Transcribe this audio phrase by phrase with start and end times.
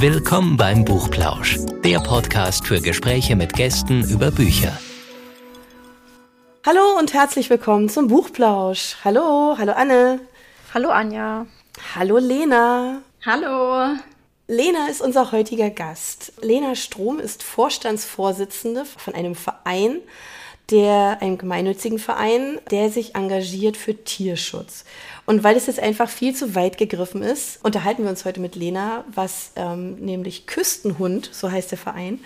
[0.00, 4.72] Willkommen beim Buchplausch, der Podcast für Gespräche mit Gästen über Bücher.
[6.64, 8.96] Hallo und herzlich willkommen zum Buchplausch.
[9.04, 10.20] Hallo, hallo Anne.
[10.72, 11.44] Hallo Anja.
[11.94, 13.02] Hallo Lena.
[13.26, 13.94] Hallo.
[14.46, 16.32] Lena ist unser heutiger Gast.
[16.40, 19.98] Lena Strom ist Vorstandsvorsitzende von einem Verein,
[20.70, 24.86] der, einem gemeinnützigen Verein, der sich engagiert für Tierschutz.
[25.30, 28.56] Und weil es jetzt einfach viel zu weit gegriffen ist, unterhalten wir uns heute mit
[28.56, 32.18] Lena, was ähm, nämlich Küstenhund, so heißt der Verein,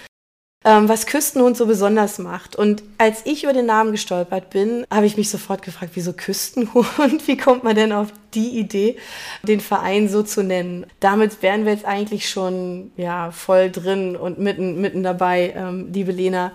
[0.64, 2.56] ähm, was Küstenhund so besonders macht.
[2.56, 6.88] Und als ich über den Namen gestolpert bin, habe ich mich sofort gefragt, wieso Küstenhund?
[7.28, 8.96] Wie kommt man denn auf die Idee,
[9.42, 10.86] den Verein so zu nennen?
[11.00, 16.12] Damit wären wir jetzt eigentlich schon ja, voll drin und mitten, mitten dabei, ähm, liebe
[16.12, 16.52] Lena.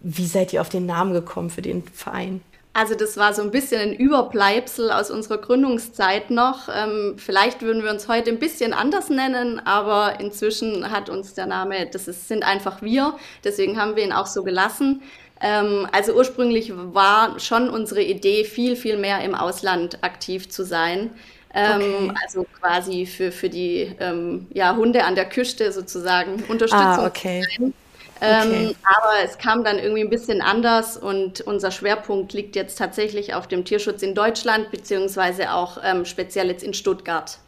[0.00, 2.42] Wie seid ihr auf den Namen gekommen für den Verein?
[2.72, 6.68] Also das war so ein bisschen ein Überbleibsel aus unserer Gründungszeit noch.
[6.72, 11.46] Ähm, vielleicht würden wir uns heute ein bisschen anders nennen, aber inzwischen hat uns der
[11.46, 15.02] Name, das ist, sind einfach wir, deswegen haben wir ihn auch so gelassen.
[15.40, 21.10] Ähm, also ursprünglich war schon unsere Idee, viel, viel mehr im Ausland aktiv zu sein.
[21.52, 22.14] Ähm, okay.
[22.22, 26.78] Also quasi für, für die ähm, ja, Hunde an der Küste sozusagen Unterstützung.
[26.78, 27.42] Ah, okay.
[27.42, 27.74] Zu sein.
[28.20, 28.66] Okay.
[28.66, 33.32] Ähm, aber es kam dann irgendwie ein bisschen anders und unser Schwerpunkt liegt jetzt tatsächlich
[33.34, 37.38] auf dem Tierschutz in Deutschland, beziehungsweise auch ähm, speziell jetzt in Stuttgart.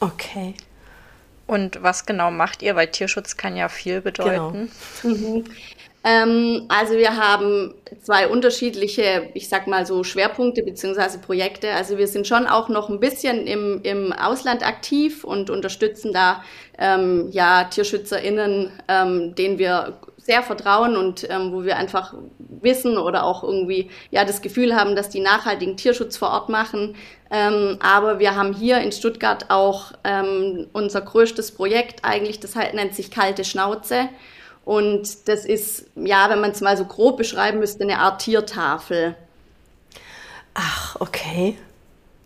[0.00, 0.54] Okay.
[1.46, 2.76] Und was genau macht ihr?
[2.76, 4.70] Weil Tierschutz kann ja viel bedeuten.
[5.02, 5.16] Genau.
[5.16, 5.44] Mhm.
[6.04, 11.72] Ähm, also wir haben zwei unterschiedliche, ich sag mal so Schwerpunkte beziehungsweise Projekte.
[11.72, 16.44] Also wir sind schon auch noch ein bisschen im, im Ausland aktiv und unterstützen da
[16.78, 23.24] ähm, ja TierschützerInnen, ähm, denen wir sehr vertrauen und ähm, wo wir einfach wissen oder
[23.24, 26.96] auch irgendwie ja das Gefühl haben, dass die nachhaltigen Tierschutz vor Ort machen.
[27.30, 32.74] Ähm, aber wir haben hier in Stuttgart auch ähm, unser größtes Projekt eigentlich, das halt
[32.74, 34.08] nennt sich Kalte Schnauze.
[34.64, 39.14] Und das ist, ja, wenn man es mal so grob beschreiben müsste, eine Art Tiertafel.
[40.52, 41.56] Ach, okay.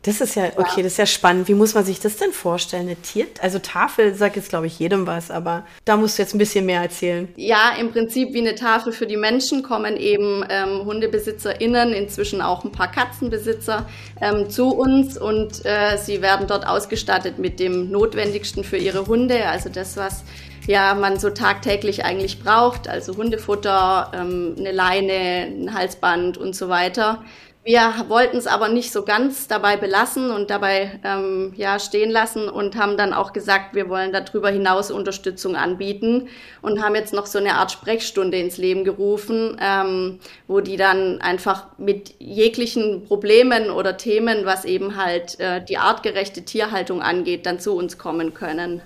[0.02, 0.82] Das ist ja, okay, ja.
[0.82, 1.46] das ist ja spannend.
[1.46, 2.86] Wie muss man sich das denn vorstellen?
[2.86, 6.34] Eine Tier, also Tafel sagt jetzt, glaube ich, jedem was, aber da musst du jetzt
[6.34, 7.28] ein bisschen mehr erzählen.
[7.36, 12.64] Ja, im Prinzip wie eine Tafel für die Menschen kommen eben ähm, HundebesitzerInnen, inzwischen auch
[12.64, 13.86] ein paar Katzenbesitzer
[14.20, 19.46] ähm, zu uns und äh, sie werden dort ausgestattet mit dem Notwendigsten für ihre Hunde,
[19.46, 20.24] also das, was
[20.66, 26.68] ja man so tagtäglich eigentlich braucht, also Hundefutter, ähm, eine Leine, ein Halsband und so
[26.68, 27.22] weiter.
[27.64, 32.48] Wir wollten es aber nicht so ganz dabei belassen und dabei ähm, ja, stehen lassen
[32.48, 36.28] und haben dann auch gesagt, wir wollen darüber hinaus Unterstützung anbieten
[36.60, 40.18] und haben jetzt noch so eine Art Sprechstunde ins Leben gerufen, ähm,
[40.48, 46.44] wo die dann einfach mit jeglichen Problemen oder Themen, was eben halt äh, die artgerechte
[46.44, 48.82] Tierhaltung angeht, dann zu uns kommen können.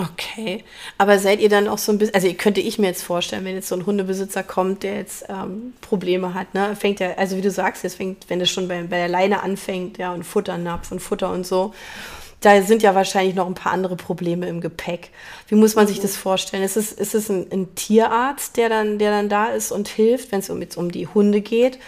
[0.00, 0.62] Okay,
[0.96, 3.56] aber seid ihr dann auch so ein bisschen, also könnte ich mir jetzt vorstellen, wenn
[3.56, 7.40] jetzt so ein Hundebesitzer kommt, der jetzt ähm, Probleme hat, ne, fängt er, also wie
[7.40, 10.92] du sagst, jetzt fängt, wenn es schon bei, bei der Leine anfängt, ja, und Futternapf
[10.92, 11.74] und Futter und so,
[12.40, 15.10] da sind ja wahrscheinlich noch ein paar andere Probleme im Gepäck.
[15.48, 16.62] Wie muss man sich das vorstellen?
[16.62, 20.30] Ist es, ist es ein, ein Tierarzt, der dann, der dann da ist und hilft,
[20.30, 21.80] wenn es um, jetzt um die Hunde geht?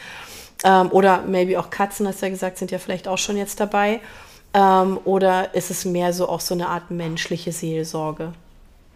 [0.64, 3.60] Ähm, oder maybe auch Katzen, hast du ja gesagt, sind ja vielleicht auch schon jetzt
[3.60, 4.00] dabei.
[4.52, 8.32] Ähm, oder ist es mehr so auch so eine Art menschliche Seelsorge?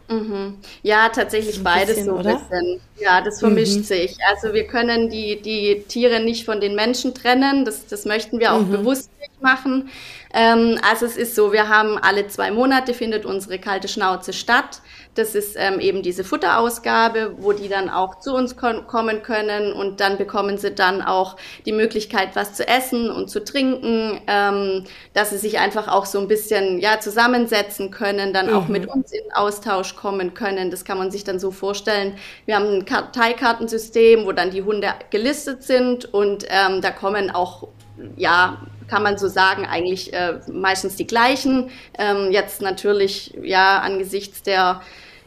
[0.09, 0.59] Mhm.
[0.83, 2.81] Ja, tatsächlich beides bisschen, so ein bisschen.
[2.99, 3.85] Ja, das vermischt mhm.
[3.85, 4.17] sich.
[4.29, 7.65] Also wir können die, die Tiere nicht von den Menschen trennen.
[7.65, 8.71] Das, das möchten wir auch mhm.
[8.71, 9.91] bewusst machen.
[10.33, 14.81] Ähm, also es ist so, wir haben alle zwei Monate findet unsere kalte Schnauze statt.
[15.15, 20.01] Das ist ähm, eben diese Futterausgabe, wo die dann auch zu uns kommen können und
[20.01, 21.37] dann bekommen sie dann auch
[21.67, 26.19] die Möglichkeit, was zu essen und zu trinken, ähm, dass sie sich einfach auch so
[26.19, 28.57] ein bisschen ja zusammensetzen können, dann mhm.
[28.57, 30.73] auch mit uns in Austausch kommen können.
[30.73, 32.17] Das kann man sich dann so vorstellen.
[32.47, 37.69] Wir haben ein Karteikartensystem, wo dann die Hunde gelistet sind und ähm, da kommen auch
[38.17, 38.59] ja,
[38.89, 41.71] kann man so sagen, eigentlich äh, meistens die gleichen.
[41.99, 44.81] Ähm, jetzt natürlich, ja, angesichts der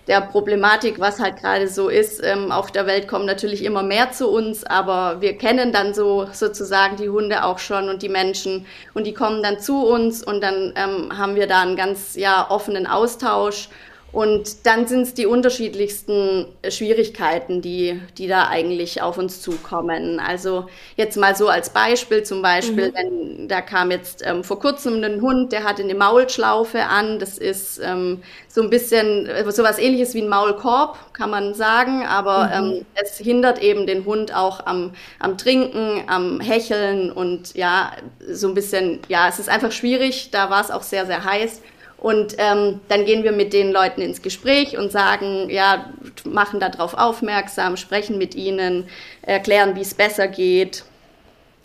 [0.07, 2.23] der Problematik, was halt gerade so ist.
[2.23, 6.27] Ähm, auf der Welt kommen natürlich immer mehr zu uns, aber wir kennen dann so
[6.31, 10.41] sozusagen die Hunde auch schon und die Menschen und die kommen dann zu uns und
[10.41, 13.69] dann ähm, haben wir da einen ganz ja offenen Austausch
[14.17, 20.19] und dann sind es die unterschiedlichsten Schwierigkeiten, die, die da eigentlich auf uns zukommen.
[20.19, 20.65] Also
[20.95, 22.93] jetzt mal so als Beispiel, zum Beispiel, mhm.
[22.95, 27.19] wenn da kam jetzt ähm, vor kurzem ein Hund, der hatte eine Maulschlaufe an.
[27.19, 32.03] Das ist ähm, so ein bisschen äh, sowas ähnliches wie ein Maulkorb, kann man sagen,
[32.03, 32.71] aber mhm.
[32.71, 37.91] ähm, es hindert eben den Hund auch am, am Trinken, am Hecheln und ja,
[38.27, 40.31] so ein bisschen, ja, es ist einfach schwierig.
[40.31, 41.61] Da war es auch sehr, sehr heiß.
[41.97, 45.91] Und ähm, dann gehen wir mit den Leuten ins Gespräch und sagen, ja,
[46.25, 48.87] machen darauf aufmerksam, sprechen mit ihnen,
[49.23, 50.83] erklären, wie es besser geht.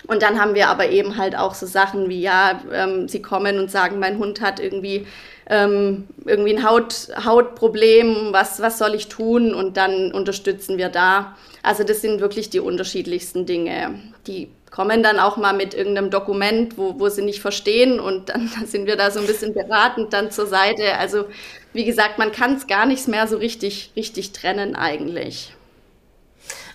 [0.07, 3.59] Und dann haben wir aber eben halt auch so Sachen wie, ja, ähm, sie kommen
[3.59, 5.07] und sagen, mein Hund hat irgendwie
[5.49, 9.55] ähm, irgendwie ein Haut, Hautproblem, was, was soll ich tun?
[9.55, 11.37] Und dann unterstützen wir da.
[11.63, 14.01] Also das sind wirklich die unterschiedlichsten Dinge.
[14.27, 18.49] Die kommen dann auch mal mit irgendeinem Dokument, wo, wo sie nicht verstehen und dann
[18.67, 20.97] sind wir da so ein bisschen beratend dann zur Seite.
[20.99, 21.27] Also
[21.73, 25.55] wie gesagt, man kann es gar nicht mehr so richtig, richtig trennen eigentlich.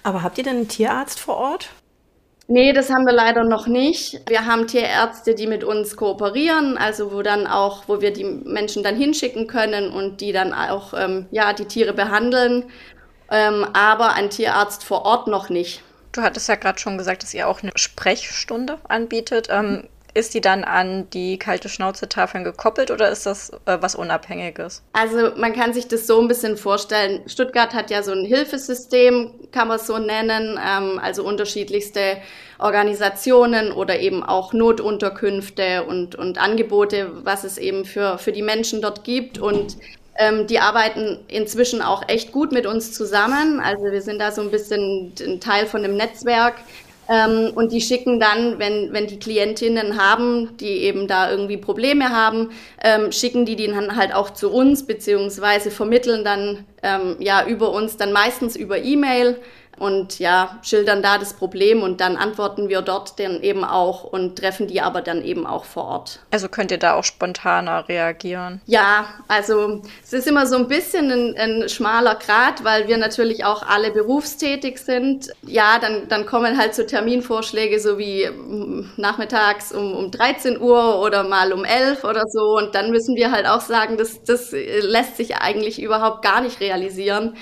[0.03, 1.69] Aber habt ihr denn einen Tierarzt vor Ort?
[2.49, 4.21] Nee, das haben wir leider noch nicht.
[4.29, 8.83] Wir haben Tierärzte, die mit uns kooperieren, also wo dann auch, wo wir die Menschen
[8.83, 12.65] dann hinschicken können und die dann auch ähm, ja die Tiere behandeln.
[13.29, 15.83] Ähm, aber ein Tierarzt vor Ort noch nicht.
[16.17, 19.49] Du hattest ja gerade schon gesagt, dass ihr auch eine Sprechstunde anbietet.
[19.51, 19.83] Ähm,
[20.15, 24.81] ist die dann an die kalte Schnauzetafeln gekoppelt oder ist das äh, was Unabhängiges?
[24.93, 27.21] Also man kann sich das so ein bisschen vorstellen.
[27.27, 32.17] Stuttgart hat ja so ein Hilfesystem, kann man es so nennen, ähm, also unterschiedlichste
[32.57, 38.81] Organisationen oder eben auch Notunterkünfte und, und Angebote, was es eben für, für die Menschen
[38.81, 39.37] dort gibt.
[39.37, 39.77] Und
[40.17, 43.59] ähm, die arbeiten inzwischen auch echt gut mit uns zusammen.
[43.59, 46.55] Also wir sind da so ein bisschen ein Teil von dem Netzwerk.
[47.09, 52.09] Ähm, und die schicken dann, wenn, wenn die Klientinnen haben, die eben da irgendwie Probleme
[52.09, 52.49] haben,
[52.83, 57.71] ähm, schicken die die dann halt auch zu uns, beziehungsweise vermitteln dann ähm, ja über
[57.71, 59.37] uns, dann meistens über E-Mail
[59.79, 64.37] und ja, schildern da das Problem und dann antworten wir dort dann eben auch und
[64.37, 66.19] treffen die aber dann eben auch vor Ort.
[66.31, 68.61] Also könnt ihr da auch spontaner reagieren?
[68.65, 73.45] Ja, also es ist immer so ein bisschen ein, ein schmaler Grad, weil wir natürlich
[73.45, 75.29] auch alle berufstätig sind.
[75.43, 80.99] Ja, dann, dann kommen halt so Terminvorschläge so wie hm, nachmittags um, um 13 Uhr
[80.99, 84.51] oder mal um 11 oder so und dann müssen wir halt auch sagen, das, das
[84.51, 87.35] lässt sich eigentlich überhaupt gar nicht realisieren.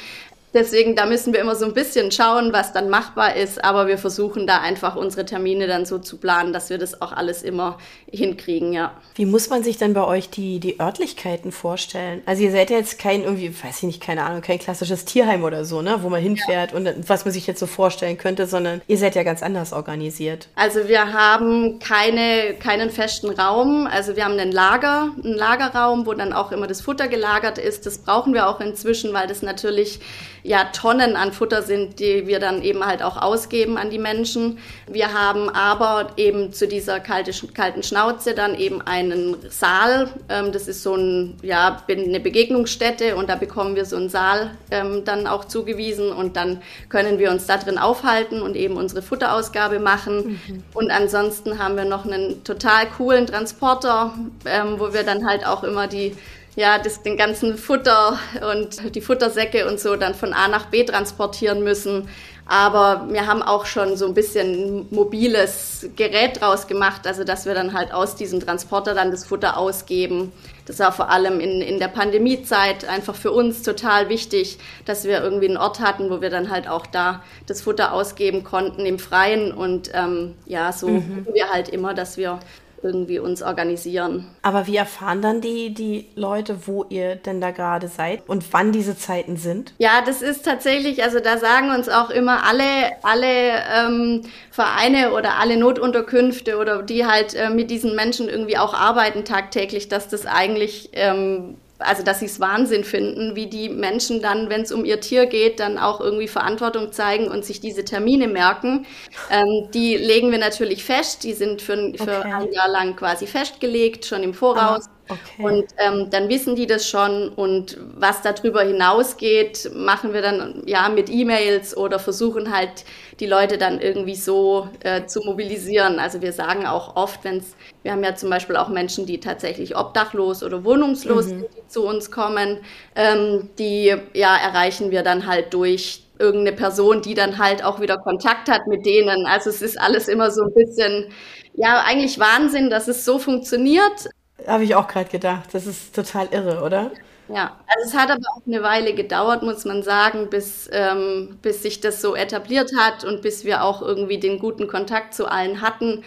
[0.56, 3.62] Deswegen, da müssen wir immer so ein bisschen schauen, was dann machbar ist.
[3.62, 7.12] Aber wir versuchen da einfach unsere Termine dann so zu planen, dass wir das auch
[7.12, 7.78] alles immer
[8.10, 8.94] hinkriegen, ja.
[9.16, 12.22] Wie muss man sich dann bei euch die, die Örtlichkeiten vorstellen?
[12.25, 15.44] Also ihr seid ja jetzt kein irgendwie, weiß ich nicht, keine Ahnung, kein klassisches Tierheim
[15.44, 16.78] oder so, ne, wo man hinfährt ja.
[16.78, 20.48] und was man sich jetzt so vorstellen könnte, sondern ihr seid ja ganz anders organisiert.
[20.56, 23.88] Also wir haben keine, keinen festen Raum.
[23.92, 27.86] Also wir haben einen Lager, einen Lagerraum, wo dann auch immer das Futter gelagert ist.
[27.86, 30.00] Das brauchen wir auch inzwischen, weil das natürlich
[30.45, 34.59] ja Tonnen an Futter sind, die wir dann eben halt auch ausgeben an die Menschen.
[34.88, 40.09] Wir haben aber eben zu dieser kalte, kalten Schnauze dann eben einen Saal.
[40.30, 44.51] Ähm, das ist so ein, ja, eine Begegnungsstätte und da bekommen wir so einen Saal
[44.69, 49.01] ähm, dann auch zugewiesen und dann können wir uns da drin aufhalten und eben unsere
[49.01, 50.39] Futterausgabe machen.
[50.47, 50.63] Mhm.
[50.75, 54.13] Und ansonsten haben wir noch einen total coolen Transporter,
[54.45, 56.15] ähm, wo wir dann halt auch immer die
[56.56, 58.18] ja, das, den ganzen Futter
[58.54, 62.07] und die Futtersäcke und so dann von A nach B transportieren müssen.
[62.48, 67.56] Aber wir haben auch schon so ein bisschen mobiles Gerät draus gemacht, also dass wir
[67.56, 70.31] dann halt aus diesem Transporter dann das Futter ausgeben.
[70.68, 75.24] Das war vor allem in, in der Pandemiezeit einfach für uns total wichtig, dass wir
[75.24, 79.00] irgendwie einen Ort hatten, wo wir dann halt auch da das Futter ausgeben konnten im
[79.00, 79.52] Freien.
[79.52, 81.25] Und ähm, ja, so mhm.
[81.34, 82.40] wir halt immer, dass wir
[82.86, 84.28] irgendwie uns organisieren.
[84.44, 88.71] Aber wie erfahren dann die, die Leute, wo ihr denn da gerade seid und wann
[88.71, 89.74] diese Zeiten sind?
[89.80, 92.64] Ja, das ist tatsächlich, also da sagen uns auch immer alle,
[93.02, 94.21] alle ähm,
[94.52, 99.90] Vereine oder alle Notunterkünfte oder die halt äh, mit diesen Menschen irgendwie auch arbeiten tagtäglich,
[99.90, 104.62] dass das eigentlich ähm, also dass sie es Wahnsinn finden, wie die Menschen dann, wenn
[104.62, 108.86] es um ihr Tier geht, dann auch irgendwie Verantwortung zeigen und sich diese Termine merken.
[109.30, 112.34] Ähm, die legen wir natürlich fest, die sind für, für okay.
[112.34, 114.86] ein Jahr lang quasi festgelegt, schon im Voraus.
[114.88, 114.94] Ah.
[115.07, 115.44] Okay.
[115.44, 120.90] Und ähm, dann wissen die das schon und was darüber hinausgeht, machen wir dann ja
[120.90, 122.85] mit E-Mails oder versuchen halt
[123.19, 126.00] die Leute dann irgendwie so äh, zu mobilisieren.
[126.00, 129.19] Also wir sagen auch oft, wenn es, wir haben ja zum Beispiel auch Menschen, die
[129.19, 131.45] tatsächlich obdachlos oder wohnungslos mhm.
[131.56, 132.59] die zu uns kommen,
[132.95, 137.97] ähm, die ja erreichen wir dann halt durch irgendeine Person, die dann halt auch wieder
[137.97, 139.26] Kontakt hat mit denen.
[139.26, 141.12] Also es ist alles immer so ein bisschen,
[141.54, 144.09] ja, eigentlich Wahnsinn, dass es so funktioniert.
[144.47, 145.49] Habe ich auch gerade gedacht.
[145.54, 146.92] Das ist total irre, oder?
[147.27, 151.63] Ja, also es hat aber auch eine Weile gedauert, muss man sagen, bis, ähm, bis
[151.63, 155.61] sich das so etabliert hat und bis wir auch irgendwie den guten Kontakt zu allen
[155.61, 156.04] hatten.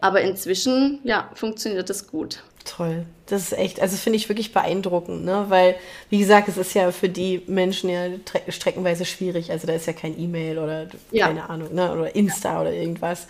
[0.00, 2.42] Aber inzwischen, ja, funktioniert das gut.
[2.64, 3.06] Toll.
[3.26, 5.46] Das ist echt, also finde ich wirklich beeindruckend, ne?
[5.48, 5.76] Weil,
[6.10, 8.06] wie gesagt, es ist ja für die Menschen ja
[8.48, 9.50] streckenweise schwierig.
[9.50, 11.28] Also da ist ja kein E-Mail oder ja.
[11.28, 11.92] keine Ahnung, ne?
[11.92, 12.60] Oder Insta ja.
[12.60, 13.26] oder irgendwas.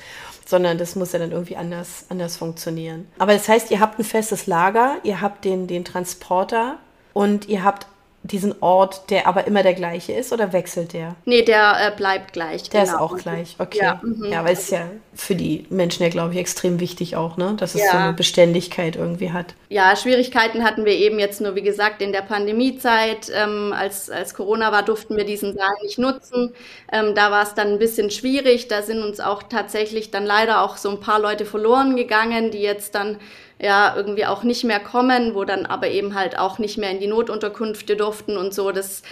[0.47, 3.07] Sondern das muss ja dann irgendwie anders, anders funktionieren.
[3.19, 6.79] Aber das heißt, ihr habt ein festes Lager, ihr habt den, den Transporter
[7.13, 7.87] und ihr habt
[8.31, 11.17] diesen Ort, der aber immer der gleiche ist oder wechselt der?
[11.25, 12.69] Nee, der äh, bleibt gleich.
[12.71, 12.93] Der genau.
[12.93, 13.79] ist auch gleich, okay.
[13.83, 14.25] Ja, mhm.
[14.31, 17.55] ja weil es ja für die Menschen ja, glaube ich, extrem wichtig auch, ne?
[17.59, 17.91] dass es ja.
[17.91, 19.55] so eine Beständigkeit irgendwie hat.
[19.69, 23.31] Ja, Schwierigkeiten hatten wir eben jetzt nur, wie gesagt, in der Pandemiezeit.
[23.35, 26.53] Ähm, als, als Corona war, durften wir diesen Saal nicht nutzen.
[26.93, 28.69] Ähm, da war es dann ein bisschen schwierig.
[28.69, 32.61] Da sind uns auch tatsächlich dann leider auch so ein paar Leute verloren gegangen, die
[32.61, 33.19] jetzt dann
[33.61, 37.01] ja irgendwie auch nicht mehr kommen, wo dann aber eben halt auch nicht mehr in
[37.01, 38.73] die Notunterkünfte durften und so.
[38.73, 39.03] Das,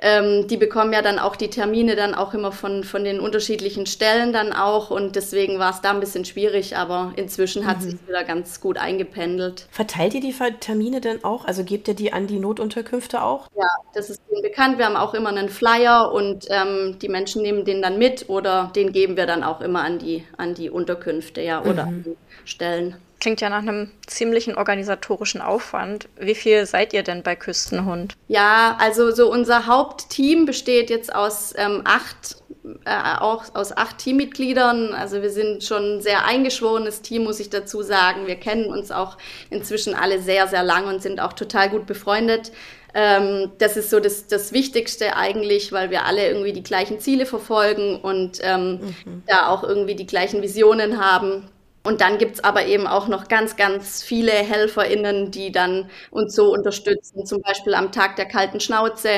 [0.00, 3.84] ähm, die bekommen ja dann auch die Termine dann auch immer von, von den unterschiedlichen
[3.86, 7.82] Stellen dann auch und deswegen war es da ein bisschen schwierig, aber inzwischen hat mhm.
[7.82, 9.66] sich wieder ganz gut eingependelt.
[9.70, 11.44] Verteilt ihr die Termine denn auch?
[11.44, 13.48] Also gebt ihr die an die Notunterkünfte auch?
[13.56, 14.78] Ja, das ist ihnen bekannt.
[14.78, 18.70] Wir haben auch immer einen Flyer und ähm, die Menschen nehmen den dann mit oder
[18.76, 21.88] den geben wir dann auch immer an die, an die Unterkünfte, ja, oder mhm.
[21.88, 22.96] an die Stellen.
[23.20, 26.08] Klingt ja nach einem ziemlichen organisatorischen Aufwand.
[26.18, 28.14] Wie viel seid ihr denn bei Küstenhund?
[28.28, 32.36] Ja, also so unser Hauptteam besteht jetzt aus ähm, acht
[32.84, 34.92] äh, auch aus acht Teammitgliedern.
[34.94, 38.26] Also wir sind schon ein sehr eingeschworenes Team, muss ich dazu sagen.
[38.26, 39.16] Wir kennen uns auch
[39.50, 42.52] inzwischen alle sehr, sehr lang und sind auch total gut befreundet.
[42.94, 47.26] Ähm, das ist so das, das Wichtigste eigentlich, weil wir alle irgendwie die gleichen Ziele
[47.26, 49.22] verfolgen und ähm, mhm.
[49.26, 51.48] da auch irgendwie die gleichen Visionen haben.
[51.88, 56.52] Und dann gibt's aber eben auch noch ganz, ganz viele HelferInnen, die dann uns so
[56.52, 57.24] unterstützen.
[57.24, 59.08] Zum Beispiel am Tag der kalten Schnauze.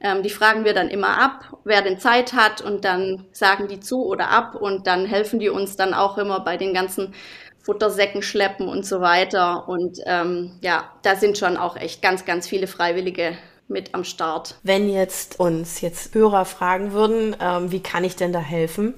[0.00, 2.60] Ähm, die fragen wir dann immer ab, wer denn Zeit hat.
[2.62, 4.56] Und dann sagen die zu oder ab.
[4.56, 7.14] Und dann helfen die uns dann auch immer bei den ganzen
[7.62, 9.68] Futtersäcken schleppen und so weiter.
[9.68, 14.56] Und ähm, ja, da sind schon auch echt ganz, ganz viele Freiwillige mit am Start.
[14.64, 18.94] Wenn jetzt uns jetzt Hörer fragen würden, ähm, wie kann ich denn da helfen?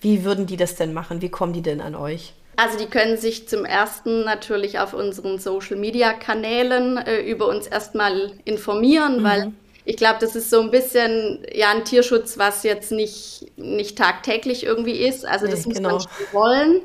[0.00, 1.20] Wie würden die das denn machen?
[1.20, 2.32] Wie kommen die denn an euch?
[2.62, 9.20] Also die können sich zum ersten natürlich auf unseren Social-Media-Kanälen äh, über uns erstmal informieren,
[9.20, 9.24] mhm.
[9.24, 9.52] weil
[9.86, 14.62] ich glaube, das ist so ein bisschen ja ein Tierschutz, was jetzt nicht, nicht tagtäglich
[14.66, 15.24] irgendwie ist.
[15.24, 15.88] Also das nee, muss genau.
[15.92, 16.80] man schon wollen.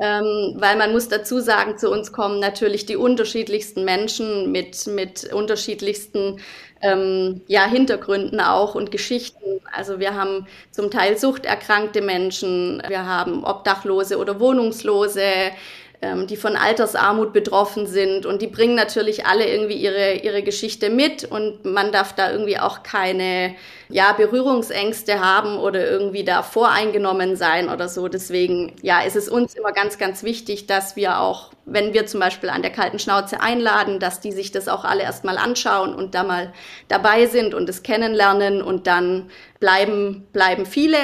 [0.00, 5.32] Ähm, weil man muss dazu sagen, zu uns kommen natürlich die unterschiedlichsten Menschen mit, mit
[5.32, 6.40] unterschiedlichsten
[6.80, 9.60] ähm, ja, Hintergründen auch und Geschichten.
[9.72, 15.22] Also wir haben zum Teil suchterkrankte Menschen, wir haben Obdachlose oder Wohnungslose,
[16.04, 20.90] ähm, die von Altersarmut betroffen sind und die bringen natürlich alle irgendwie ihre, ihre Geschichte
[20.90, 23.54] mit und man darf da irgendwie auch keine
[23.88, 28.08] ja, Berührungsängste haben oder irgendwie da voreingenommen sein oder so.
[28.08, 32.20] Deswegen, ja, ist es uns immer ganz, ganz wichtig, dass wir auch, wenn wir zum
[32.20, 36.14] Beispiel an der kalten Schnauze einladen, dass die sich das auch alle erstmal anschauen und
[36.14, 36.52] da mal
[36.88, 40.98] dabei sind und es kennenlernen und dann bleiben, bleiben viele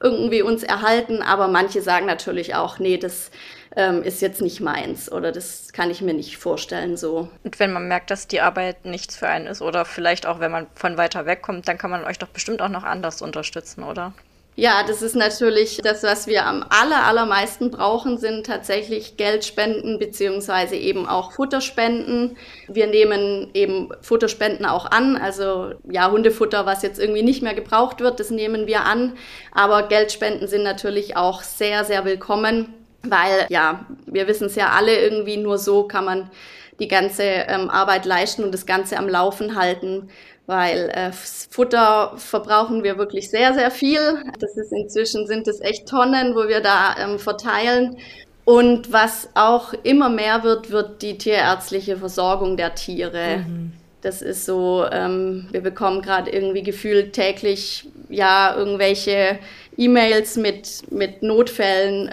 [0.00, 3.30] irgendwie uns erhalten, aber manche sagen natürlich auch, nee, das
[3.76, 7.28] ähm, ist jetzt nicht meins oder das kann ich mir nicht vorstellen so.
[7.44, 10.50] Und wenn man merkt, dass die Arbeit nichts für einen ist oder vielleicht auch, wenn
[10.50, 13.84] man von weiter weg kommt, dann kann man euch doch bestimmt auch noch anders unterstützen,
[13.84, 14.14] oder?
[14.58, 20.76] Ja, das ist natürlich das, was wir am aller, allermeisten brauchen, sind tatsächlich Geldspenden beziehungsweise
[20.76, 22.38] eben auch Futterspenden.
[22.66, 28.00] Wir nehmen eben Futterspenden auch an, also ja, Hundefutter, was jetzt irgendwie nicht mehr gebraucht
[28.00, 29.12] wird, das nehmen wir an.
[29.52, 32.72] Aber Geldspenden sind natürlich auch sehr, sehr willkommen
[33.10, 36.30] weil ja, wir wissen es ja alle irgendwie, nur so kann man
[36.78, 40.08] die ganze ähm, Arbeit leisten und das Ganze am Laufen halten,
[40.46, 44.22] weil äh, Futter verbrauchen wir wirklich sehr, sehr viel.
[44.38, 47.96] Das ist inzwischen sind es echt Tonnen, wo wir da ähm, verteilen.
[48.44, 53.38] Und was auch immer mehr wird, wird die tierärztliche Versorgung der Tiere.
[53.38, 53.72] Mhm.
[54.02, 59.40] Das ist so, ähm, wir bekommen gerade irgendwie gefühlt täglich ja irgendwelche
[59.76, 62.08] E-Mails mit, mit Notfällen.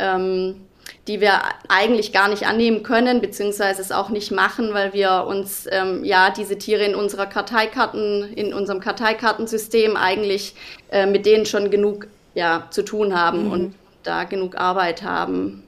[1.07, 5.67] Die wir eigentlich gar nicht annehmen können, beziehungsweise es auch nicht machen, weil wir uns
[5.69, 10.55] ähm, ja diese Tiere in unserer Karteikarten, in unserem Karteikartensystem eigentlich
[10.91, 13.51] äh, mit denen schon genug ja, zu tun haben mhm.
[13.51, 15.63] und da genug Arbeit haben.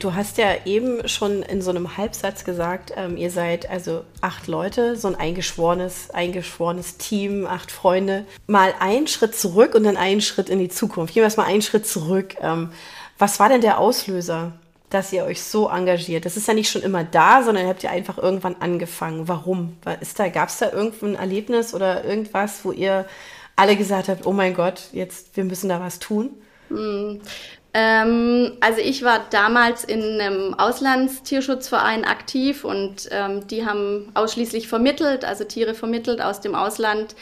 [0.00, 4.46] Du hast ja eben schon in so einem Halbsatz gesagt, ähm, ihr seid also acht
[4.46, 8.24] Leute, so ein eingeschworenes, eingeschworenes Team, acht Freunde.
[8.46, 11.12] Mal einen Schritt zurück und dann einen Schritt in die Zukunft.
[11.12, 12.34] Gehen wir mal einen Schritt zurück.
[12.40, 12.70] Ähm,
[13.18, 14.52] was war denn der Auslöser,
[14.88, 16.24] dass ihr euch so engagiert?
[16.24, 19.28] Das ist ja nicht schon immer da, sondern habt ihr einfach irgendwann angefangen.
[19.28, 19.76] Warum?
[19.84, 23.04] Da, gab es da irgendein Erlebnis oder irgendwas, wo ihr
[23.54, 26.30] alle gesagt habt, oh mein Gott, jetzt, wir müssen da was tun?
[27.72, 27.80] Hm.
[27.80, 35.24] Ähm, also ich war damals in einem Auslandstierschutzverein aktiv und ähm, die haben ausschließlich vermittelt,
[35.24, 37.14] also Tiere vermittelt aus dem Ausland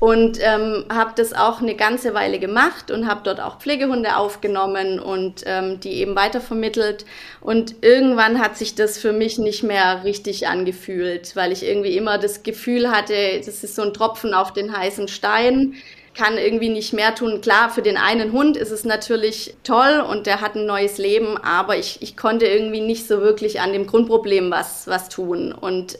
[0.00, 5.00] und ähm, habe das auch eine ganze Weile gemacht und habe dort auch Pflegehunde aufgenommen
[5.00, 7.04] und ähm, die eben weitervermittelt.
[7.40, 12.18] Und irgendwann hat sich das für mich nicht mehr richtig angefühlt, weil ich irgendwie immer
[12.18, 15.74] das Gefühl hatte, das ist so ein Tropfen auf den heißen Stein
[16.18, 17.40] kann irgendwie nicht mehr tun.
[17.40, 21.36] Klar, für den einen Hund ist es natürlich toll und der hat ein neues Leben,
[21.36, 25.52] aber ich, ich konnte irgendwie nicht so wirklich an dem Grundproblem was, was tun.
[25.52, 25.96] Und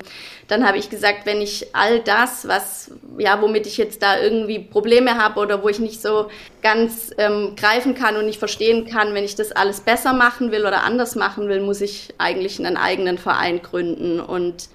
[0.48, 4.58] dann habe ich gesagt, wenn ich all das, was, ja, womit ich jetzt da irgendwie
[4.58, 6.28] Probleme habe oder wo ich nicht so
[6.62, 10.66] ganz ähm, greifen kann und nicht verstehen kann, wenn ich das alles besser machen will
[10.66, 14.18] oder anders machen will, muss ich eigentlich einen eigenen Verein gründen.
[14.18, 14.68] Und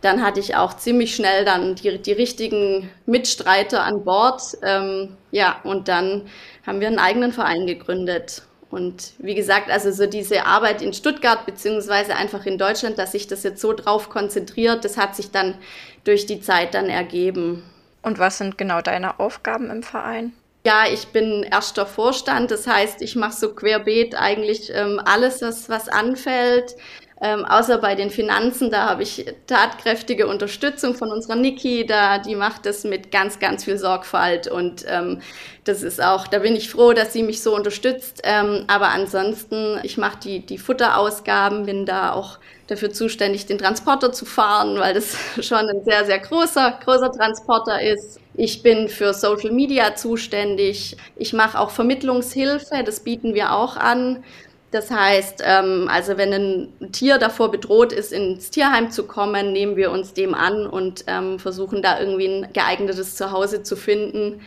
[0.00, 4.42] dann hatte ich auch ziemlich schnell dann die, die richtigen Mitstreiter an Bord.
[4.62, 6.28] Ähm, ja, und dann
[6.66, 8.42] haben wir einen eigenen Verein gegründet.
[8.70, 13.26] Und wie gesagt, also so diese Arbeit in Stuttgart beziehungsweise einfach in Deutschland, dass sich
[13.26, 15.56] das jetzt so drauf konzentriert, das hat sich dann
[16.04, 17.64] durch die Zeit dann ergeben.
[18.02, 20.32] Und was sind genau deine Aufgaben im Verein?
[20.64, 25.68] Ja, ich bin erster Vorstand, das heißt, ich mache so querbeet eigentlich ähm, alles, was,
[25.68, 26.76] was anfällt.
[27.22, 32.34] Ähm, außer bei den Finanzen, da habe ich tatkräftige Unterstützung von unserer Niki, da die
[32.34, 35.20] macht das mit ganz, ganz viel Sorgfalt und ähm,
[35.64, 38.22] das ist auch, da bin ich froh, dass sie mich so unterstützt.
[38.24, 44.12] Ähm, aber ansonsten, ich mache die, die Futterausgaben, bin da auch dafür zuständig, den Transporter
[44.12, 48.18] zu fahren, weil das schon ein sehr, sehr großer, großer Transporter ist.
[48.34, 50.96] Ich bin für Social Media zuständig.
[51.16, 54.24] Ich mache auch Vermittlungshilfe, das bieten wir auch an.
[54.70, 59.76] Das heißt, ähm, also wenn ein Tier davor bedroht ist, ins Tierheim zu kommen, nehmen
[59.76, 64.40] wir uns dem an und ähm, versuchen da irgendwie ein geeignetes Zuhause zu finden.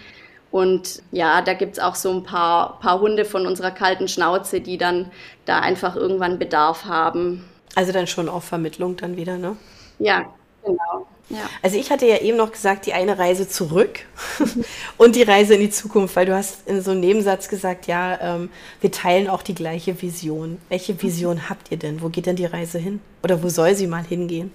[0.50, 4.78] Und ja, da gibt's auch so ein paar, paar Hunde von unserer kalten Schnauze, die
[4.78, 5.12] dann
[5.46, 7.44] da einfach irgendwann Bedarf haben.
[7.76, 9.58] Also dann schon auf Vermittlung dann wieder, ne?
[10.00, 10.26] Ja,
[10.64, 11.08] genau.
[11.34, 11.50] Ja.
[11.62, 14.02] Also ich hatte ja eben noch gesagt, die eine Reise zurück
[14.98, 18.20] und die Reise in die Zukunft, weil du hast in so einem Nebensatz gesagt, ja,
[18.22, 18.50] ähm,
[18.82, 20.60] wir teilen auch die gleiche Vision.
[20.70, 22.02] Welche Vision habt ihr denn?
[22.02, 23.00] Wo geht denn die Reise hin?
[23.24, 24.52] Oder wo soll sie mal hingehen?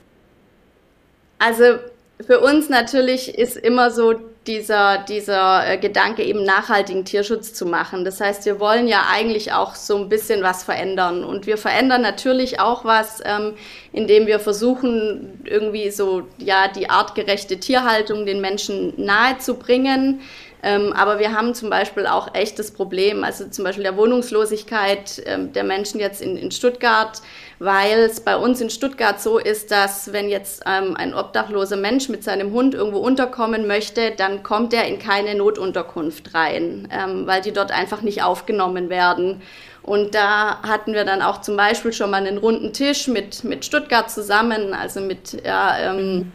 [1.39, 1.79] Also
[2.27, 4.15] für uns natürlich ist immer so
[4.47, 8.05] dieser, dieser äh, Gedanke, eben nachhaltigen Tierschutz zu machen.
[8.05, 11.23] Das heißt, wir wollen ja eigentlich auch so ein bisschen was verändern.
[11.23, 13.55] Und wir verändern natürlich auch was, ähm,
[13.93, 20.21] indem wir versuchen, irgendwie so, ja, die artgerechte Tierhaltung den Menschen nahezubringen.
[20.63, 25.53] Ähm, aber wir haben zum Beispiel auch echtes Problem, also zum Beispiel der Wohnungslosigkeit ähm,
[25.53, 27.23] der Menschen jetzt in, in Stuttgart,
[27.61, 32.09] weil es bei uns in Stuttgart so ist, dass wenn jetzt ähm, ein obdachloser Mensch
[32.09, 37.41] mit seinem Hund irgendwo unterkommen möchte, dann kommt er in keine Notunterkunft rein, ähm, weil
[37.41, 39.43] die dort einfach nicht aufgenommen werden.
[39.83, 43.65] Und da hatten wir dann auch zum Beispiel schon mal einen runden Tisch mit, mit
[43.65, 46.33] Stuttgart zusammen, also mit ja, ähm,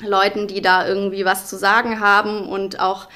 [0.00, 3.08] Leuten, die da irgendwie was zu sagen haben und auch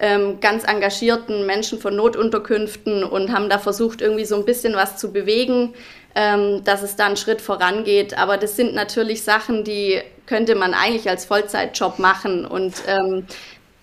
[0.00, 4.96] ähm, ganz engagierten Menschen von Notunterkünften und haben da versucht, irgendwie so ein bisschen was
[4.96, 5.74] zu bewegen,
[6.14, 8.18] ähm, dass es da einen Schritt vorangeht.
[8.18, 13.26] Aber das sind natürlich Sachen, die könnte man eigentlich als Vollzeitjob machen und ähm,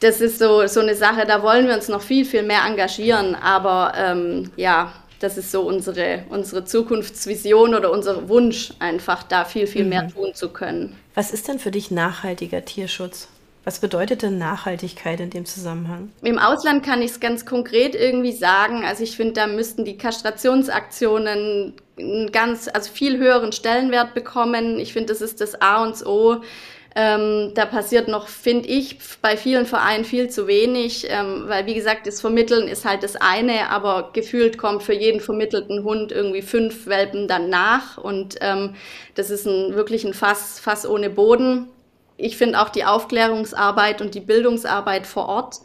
[0.04, 3.36] das ist so, so eine Sache, da wollen wir uns noch viel, viel mehr engagieren.
[3.36, 9.67] Aber ähm, ja, das ist so unsere, unsere Zukunftsvision oder unser Wunsch, einfach da viel,
[9.67, 10.13] viel mehr mhm.
[10.13, 10.97] tun zu können.
[11.15, 13.30] Was ist denn für dich nachhaltiger Tierschutz?
[13.65, 16.12] Was bedeutet denn Nachhaltigkeit in dem Zusammenhang?
[16.21, 18.84] Im Ausland kann ich es ganz konkret irgendwie sagen.
[18.84, 24.80] Also ich finde, da müssten die Kastrationsaktionen einen ganz, also viel höheren Stellenwert bekommen.
[24.80, 26.41] Ich finde, das ist das A und O.
[26.95, 31.73] Ähm, da passiert noch, finde ich, bei vielen Vereinen viel zu wenig, ähm, weil wie
[31.73, 36.43] gesagt, das Vermitteln ist halt das eine, aber gefühlt kommt für jeden vermittelten Hund irgendwie
[36.43, 38.76] fünf Welpen dann nach und ähm,
[39.15, 41.67] das ist ein, wirklich ein Fass, Fass ohne Boden
[42.23, 45.59] ich finde auch die Aufklärungsarbeit und die Bildungsarbeit vor Ort,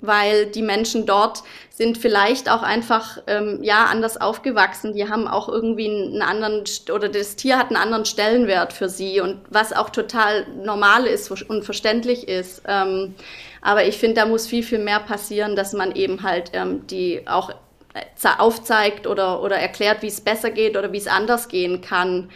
[0.00, 4.94] weil die Menschen dort sind vielleicht auch einfach ähm, ja anders aufgewachsen.
[4.94, 9.20] Die haben auch irgendwie einen anderen oder das Tier hat einen anderen Stellenwert für sie
[9.20, 12.62] und was auch total normal ist und verständlich ist.
[12.68, 13.14] Ähm,
[13.60, 17.26] aber ich finde, da muss viel viel mehr passieren, dass man eben halt ähm, die
[17.26, 17.50] auch
[17.94, 22.30] äh, aufzeigt oder oder erklärt, wie es besser geht oder wie es anders gehen kann.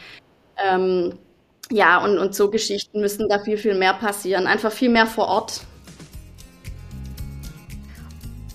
[0.57, 1.19] Ähm,
[1.71, 4.47] ja, und, und so Geschichten müssen da viel, viel mehr passieren.
[4.47, 5.63] Einfach viel mehr vor Ort.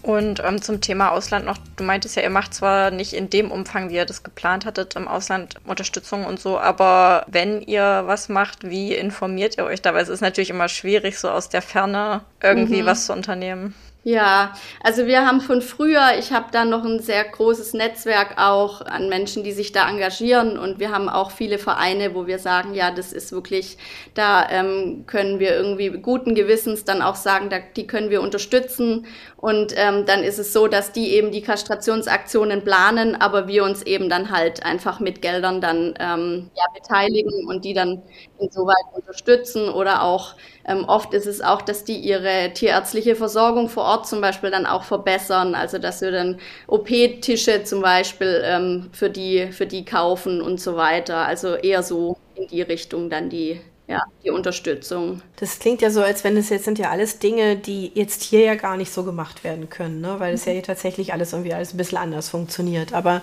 [0.03, 3.51] Und ähm, zum Thema Ausland noch, du meintest ja, ihr macht zwar nicht in dem
[3.51, 8.27] Umfang, wie ihr das geplant hattet, im Ausland Unterstützung und so, aber wenn ihr was
[8.27, 9.93] macht, wie informiert ihr euch da?
[9.93, 12.85] Weil es ist natürlich immer schwierig, so aus der Ferne irgendwie mhm.
[12.85, 13.75] was zu unternehmen.
[14.05, 18.81] Ja, also wir haben von früher, ich habe da noch ein sehr großes Netzwerk auch
[18.81, 20.57] an Menschen, die sich da engagieren.
[20.57, 23.77] Und wir haben auch viele Vereine, wo wir sagen, ja, das ist wirklich,
[24.13, 29.05] da ähm, können wir irgendwie guten Gewissens dann auch sagen, da, die können wir unterstützen
[29.43, 33.83] und ähm, dann ist es so, dass die eben die Kastrationsaktionen planen, aber wir uns
[33.83, 38.01] eben dann halt einfach mit Geldern dann ähm, ja, beteiligen und die dann
[38.39, 43.83] insoweit unterstützen oder auch ähm, oft ist es auch, dass die ihre tierärztliche Versorgung vor
[43.83, 49.09] Ort zum Beispiel dann auch verbessern, also dass wir dann OP-Tische zum Beispiel ähm, für,
[49.09, 51.17] die, für die kaufen und so weiter.
[51.17, 55.21] Also eher so in die Richtung dann die, ja, die Unterstützung.
[55.35, 58.41] Das klingt ja so, als wenn es jetzt sind ja alles Dinge, die jetzt hier
[58.41, 60.15] ja gar nicht so gemacht werden können, ne?
[60.19, 62.93] weil es ja hier tatsächlich alles irgendwie alles ein bisschen anders funktioniert.
[62.93, 63.21] Aber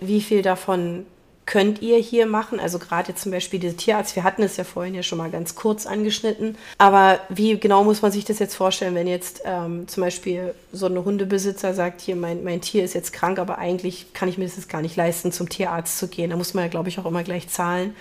[0.00, 1.06] wie viel davon
[1.46, 2.60] könnt ihr hier machen?
[2.60, 5.30] Also gerade jetzt zum Beispiel diese Tierarzt, wir hatten es ja vorhin ja schon mal
[5.30, 6.56] ganz kurz angeschnitten.
[6.78, 10.86] Aber wie genau muss man sich das jetzt vorstellen, wenn jetzt ähm, zum Beispiel so
[10.86, 14.48] ein Hundebesitzer sagt, hier mein, mein Tier ist jetzt krank, aber eigentlich kann ich mir
[14.48, 16.30] das gar nicht leisten, zum Tierarzt zu gehen.
[16.30, 17.94] Da muss man ja, glaube ich, auch immer gleich zahlen.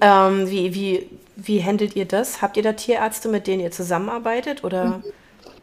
[0.00, 0.28] Ja.
[0.28, 2.42] Ähm, wie, wie, wie handelt ihr das?
[2.42, 4.64] Habt ihr da Tierärzte, mit denen ihr zusammenarbeitet?
[4.64, 4.84] Oder?
[4.84, 5.04] Mhm.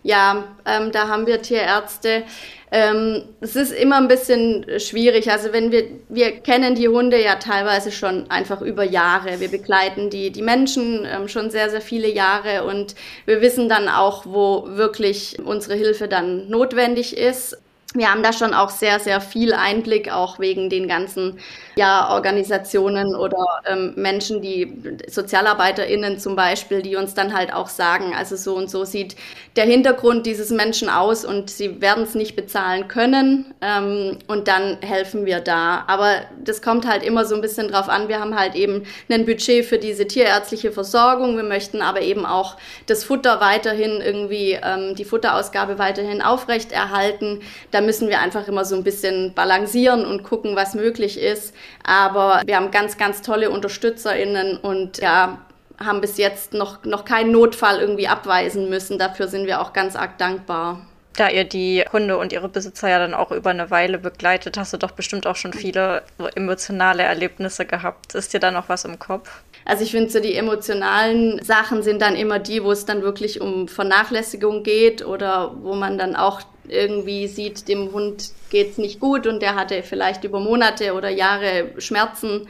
[0.03, 2.23] Ja, ähm, da haben wir Tierärzte.
[2.71, 5.29] Ähm, es ist immer ein bisschen schwierig.
[5.29, 9.39] Also wenn wir, wir kennen die Hunde ja teilweise schon einfach über Jahre.
[9.39, 13.87] Wir begleiten die, die Menschen ähm, schon sehr, sehr viele Jahre und wir wissen dann
[13.89, 17.57] auch, wo wirklich unsere Hilfe dann notwendig ist
[17.93, 21.39] wir haben da schon auch sehr, sehr viel Einblick, auch wegen den ganzen
[21.75, 24.73] ja, Organisationen oder ähm, Menschen, die
[25.07, 29.15] SozialarbeiterInnen zum Beispiel, die uns dann halt auch sagen, also so und so sieht
[29.57, 34.77] der Hintergrund dieses Menschen aus und sie werden es nicht bezahlen können ähm, und dann
[34.81, 35.83] helfen wir da.
[35.87, 38.07] Aber das kommt halt immer so ein bisschen drauf an.
[38.07, 41.35] Wir haben halt eben ein Budget für diese tierärztliche Versorgung.
[41.35, 47.41] Wir möchten aber eben auch das Futter weiterhin irgendwie, ähm, die Futterausgabe weiterhin aufrechterhalten.
[47.81, 51.51] Da müssen wir einfach immer so ein bisschen balancieren und gucken, was möglich ist.
[51.83, 55.39] Aber wir haben ganz, ganz tolle UnterstützerInnen und ja,
[55.83, 58.99] haben bis jetzt noch, noch keinen Notfall irgendwie abweisen müssen.
[58.99, 60.85] Dafür sind wir auch ganz arg dankbar.
[61.15, 64.73] Da ihr die Hunde und ihre Besitzer ja dann auch über eine Weile begleitet, hast
[64.73, 68.13] du doch bestimmt auch schon viele so emotionale Erlebnisse gehabt.
[68.13, 69.41] Ist dir da noch was im Kopf?
[69.65, 73.41] Also ich finde so die emotionalen Sachen sind dann immer die, wo es dann wirklich
[73.41, 78.99] um Vernachlässigung geht oder wo man dann auch irgendwie sieht, dem Hund geht es nicht
[78.99, 82.47] gut und der hatte vielleicht über Monate oder Jahre Schmerzen.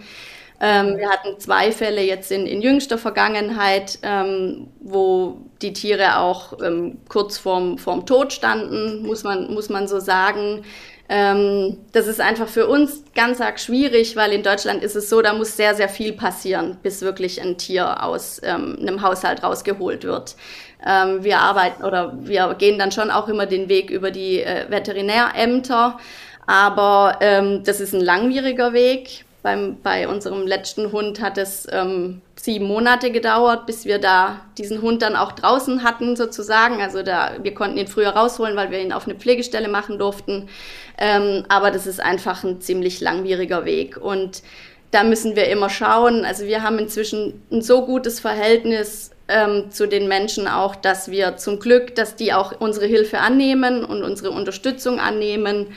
[0.63, 6.61] Ähm, wir hatten zwei Fälle jetzt in, in jüngster Vergangenheit, ähm, wo die Tiere auch
[6.61, 10.63] ähm, kurz vorm, vorm Tod standen, muss man, muss man so sagen.
[11.09, 15.21] Ähm, das ist einfach für uns ganz arg schwierig, weil in Deutschland ist es so,
[15.21, 20.03] da muss sehr, sehr viel passieren, bis wirklich ein Tier aus ähm, einem Haushalt rausgeholt
[20.03, 20.35] wird.
[20.85, 24.69] Ähm, wir arbeiten oder wir gehen dann schon auch immer den Weg über die äh,
[24.69, 25.99] Veterinärämter,
[26.47, 29.25] aber ähm, das ist ein langwieriger Weg.
[29.43, 34.83] Beim, bei unserem letzten Hund hat es ähm, sieben Monate gedauert, bis wir da diesen
[34.83, 36.79] Hund dann auch draußen hatten, sozusagen.
[36.79, 40.47] Also da, wir konnten ihn früher rausholen, weil wir ihn auf eine Pflegestelle machen durften.
[40.99, 43.97] Ähm, aber das ist einfach ein ziemlich langwieriger Weg.
[43.97, 44.43] Und
[44.91, 46.23] da müssen wir immer schauen.
[46.23, 51.37] Also wir haben inzwischen ein so gutes Verhältnis ähm, zu den Menschen auch, dass wir
[51.37, 55.67] zum Glück, dass die auch unsere Hilfe annehmen und unsere Unterstützung annehmen.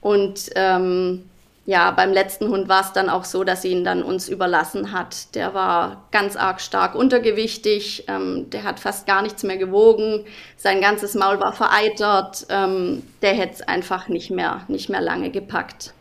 [0.00, 1.24] Und ähm,
[1.66, 4.92] ja, beim letzten Hund war es dann auch so, dass sie ihn dann uns überlassen
[4.92, 5.34] hat.
[5.34, 10.24] Der war ganz arg stark untergewichtig, ähm, der hat fast gar nichts mehr gewogen,
[10.56, 15.30] sein ganzes Maul war vereitert, ähm, der hätte es einfach nicht mehr, nicht mehr lange
[15.30, 15.94] gepackt.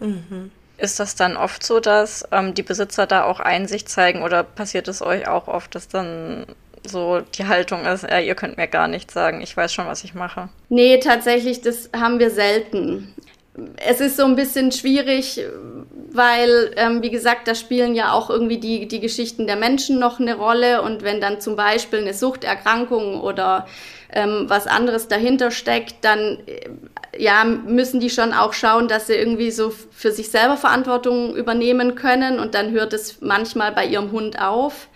[0.00, 0.50] Mhm.
[0.78, 4.88] Ist das dann oft so, dass ähm, die Besitzer da auch Einsicht zeigen oder passiert
[4.88, 6.46] es euch auch oft, dass dann
[6.88, 10.04] so die Haltung ist, ja, ihr könnt mir gar nichts sagen, ich weiß schon, was
[10.04, 10.48] ich mache?
[10.68, 13.14] Nee, tatsächlich, das haben wir selten.
[13.76, 15.40] Es ist so ein bisschen schwierig,
[16.12, 20.20] weil, ähm, wie gesagt, da spielen ja auch irgendwie die, die Geschichten der Menschen noch
[20.20, 20.82] eine Rolle.
[20.82, 23.66] Und wenn dann zum Beispiel eine Suchterkrankung oder
[24.12, 26.68] ähm, was anderes dahinter steckt, dann äh,
[27.18, 31.94] ja, müssen die schon auch schauen, dass sie irgendwie so für sich selber Verantwortung übernehmen
[31.94, 32.38] können.
[32.38, 34.88] Und dann hört es manchmal bei ihrem Hund auf.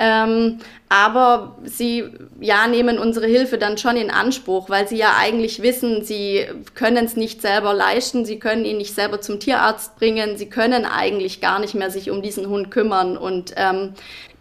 [0.00, 2.04] Ähm, aber sie
[2.40, 7.04] ja, nehmen unsere Hilfe dann schon in Anspruch, weil sie ja eigentlich wissen, sie können
[7.04, 11.40] es nicht selber leisten, sie können ihn nicht selber zum Tierarzt bringen, sie können eigentlich
[11.40, 13.18] gar nicht mehr sich um diesen Hund kümmern.
[13.18, 13.94] Und ähm,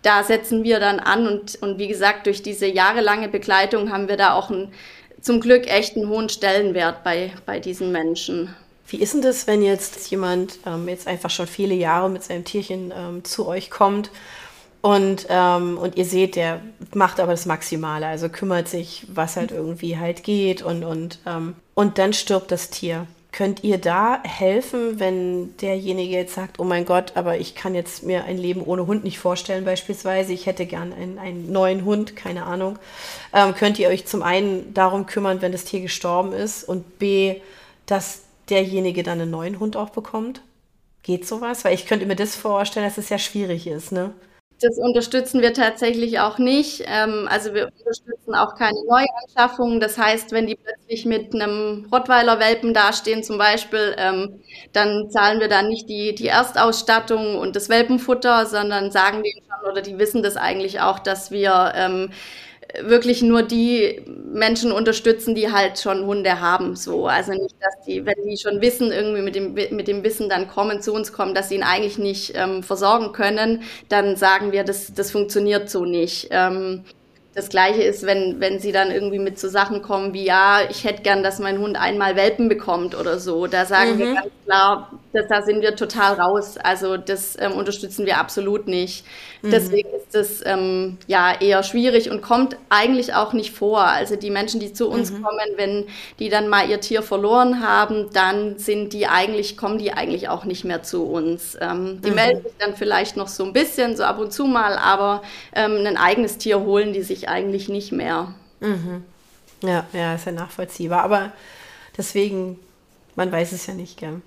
[0.03, 4.15] da setzen wir dann an und, und wie gesagt, durch diese jahrelange Begleitung haben wir
[4.15, 4.71] da auch einen,
[5.21, 8.55] zum Glück echt einen hohen Stellenwert bei, bei diesen Menschen.
[8.87, 12.45] Wie ist denn das, wenn jetzt jemand ähm, jetzt einfach schon viele Jahre mit seinem
[12.45, 14.11] Tierchen ähm, zu euch kommt
[14.81, 16.61] Und, ähm, und ihr seht, der
[16.93, 21.55] macht aber das Maximale, also kümmert sich, was halt irgendwie halt geht und, und, ähm,
[21.73, 23.07] und dann stirbt das Tier.
[23.37, 28.01] Könnt ihr da helfen, wenn derjenige jetzt sagt, oh mein Gott, aber ich kann jetzt
[28.01, 32.15] mir ein Leben ohne Hund nicht vorstellen beispielsweise, ich hätte gern einen, einen neuen Hund,
[32.15, 32.79] keine Ahnung.
[33.33, 37.39] Ähm, könnt ihr euch zum einen darum kümmern, wenn das Tier gestorben ist und b,
[37.85, 40.41] dass derjenige dann einen neuen Hund auch bekommt?
[41.03, 41.63] Geht sowas?
[41.63, 44.15] Weil ich könnte mir das vorstellen, dass es ja schwierig ist, ne?
[44.59, 46.83] Das unterstützen wir tatsächlich auch nicht.
[46.87, 49.79] Ähm, also wir unterstützen auch keine Neuanschaffungen.
[49.79, 54.41] Das heißt, wenn die plötzlich mit einem Rottweiler-Welpen dastehen zum Beispiel, ähm,
[54.73, 59.71] dann zahlen wir dann nicht die, die Erstausstattung und das Welpenfutter, sondern sagen denen schon,
[59.71, 62.09] oder die wissen das eigentlich auch, dass wir ähm,
[62.81, 64.01] wirklich nur die
[64.31, 66.75] Menschen unterstützen, die halt schon Hunde haben.
[66.75, 70.29] So, also nicht, dass die, wenn die schon wissen, irgendwie mit dem mit dem Wissen
[70.29, 74.51] dann kommen zu uns kommen, dass sie ihn eigentlich nicht ähm, versorgen können, dann sagen
[74.51, 76.27] wir, das das funktioniert so nicht.
[76.31, 76.83] Ähm,
[77.37, 80.85] das Gleiche ist, wenn, wenn sie dann irgendwie mit so Sachen kommen wie, ja, ich
[80.85, 83.45] hätte gern, dass mein Hund einmal Welpen bekommt oder so.
[83.45, 83.99] Da sagen mhm.
[83.99, 86.57] wir ganz klar, dass, da sind wir total raus.
[86.57, 89.05] Also das ähm, unterstützen wir absolut nicht.
[89.43, 89.51] Mhm.
[89.51, 93.81] Deswegen ist das ähm, ja eher schwierig und kommt eigentlich auch nicht vor.
[93.81, 95.21] Also die Menschen, die zu uns mhm.
[95.21, 95.85] kommen, wenn
[96.17, 100.45] die dann mal ihr Tier verloren haben, dann sind die eigentlich, kommen die eigentlich auch
[100.45, 101.55] nicht mehr zu uns.
[101.61, 102.15] Ähm, die mhm.
[102.15, 105.21] melden sich dann vielleicht noch so ein bisschen, so ab und zu mal, aber
[105.53, 108.33] ähm, ein eigenes Tier holen die sich eigentlich nicht mehr.
[108.59, 109.03] Mhm.
[109.63, 111.03] Ja, ja, ist ja nachvollziehbar.
[111.03, 111.31] Aber
[111.97, 112.59] deswegen,
[113.15, 114.21] man weiß es ja nicht gern.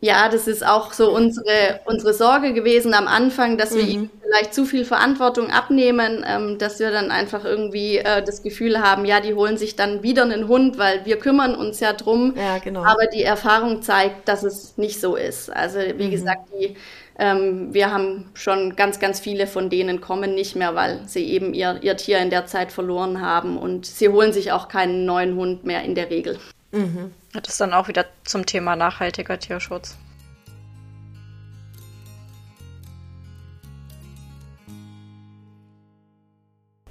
[0.00, 3.88] Ja, das ist auch so unsere, unsere Sorge gewesen am Anfang, dass wir mhm.
[3.88, 8.82] ihnen vielleicht zu viel Verantwortung abnehmen, ähm, dass wir dann einfach irgendwie äh, das Gefühl
[8.82, 12.34] haben, ja, die holen sich dann wieder einen Hund, weil wir kümmern uns ja drum.
[12.36, 12.84] Ja, genau.
[12.84, 15.50] Aber die Erfahrung zeigt, dass es nicht so ist.
[15.50, 16.10] Also wie mhm.
[16.10, 16.76] gesagt, die
[17.18, 21.54] ähm, wir haben schon ganz, ganz viele von denen kommen nicht mehr, weil sie eben
[21.54, 25.34] ihr, ihr Tier in der Zeit verloren haben und sie holen sich auch keinen neuen
[25.36, 26.38] Hund mehr in der Regel.
[26.72, 27.12] Mhm.
[27.32, 29.96] Das ist dann auch wieder zum Thema nachhaltiger Tierschutz.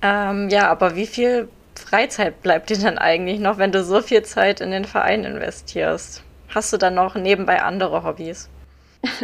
[0.02, 4.24] Ähm, ja, aber wie viel Freizeit bleibt dir dann eigentlich noch, wenn du so viel
[4.24, 6.24] Zeit in den Verein investierst?
[6.50, 8.50] Hast du dann noch nebenbei andere Hobbys?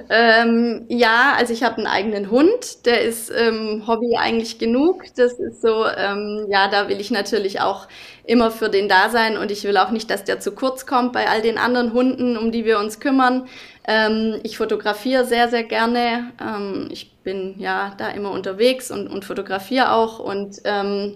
[0.10, 5.04] Ähm, ja, also ich habe einen eigenen Hund, der ist ähm, Hobby eigentlich genug.
[5.15, 7.88] Das ist so, ähm, ja, da will ich natürlich auch
[8.26, 11.13] immer für den da sein und ich will auch nicht, dass der zu kurz kommt
[11.13, 13.48] bei all den anderen Hunden, um die wir uns kümmern.
[13.88, 16.32] Ähm, ich fotografiere sehr, sehr gerne.
[16.41, 21.15] Ähm, ich bin ja da immer unterwegs und, und fotografiere auch und ähm,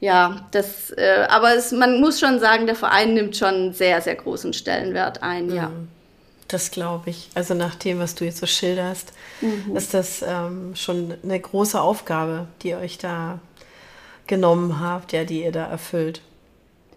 [0.00, 4.14] ja, das, äh, aber es, man muss schon sagen, der Verein nimmt schon sehr, sehr
[4.14, 5.70] großen Stellenwert ein, ja.
[6.48, 7.28] Das glaube ich.
[7.34, 9.76] Also nach dem, was du jetzt so schilderst, mhm.
[9.76, 13.40] ist das ähm, schon eine große Aufgabe, die ihr euch da
[14.26, 16.20] genommen habt, ja, die ihr da erfüllt.